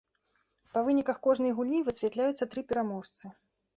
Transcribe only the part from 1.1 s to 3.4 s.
кожнай гульні высвятляюцца тры пераможцы.